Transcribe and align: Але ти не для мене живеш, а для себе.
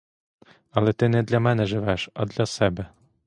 Але 0.71 0.93
ти 0.93 1.09
не 1.09 1.23
для 1.23 1.39
мене 1.39 1.65
живеш, 1.65 2.09
а 2.13 2.25
для 2.25 2.45
себе. 2.45 2.87